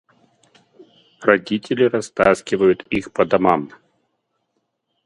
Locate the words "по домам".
3.13-3.69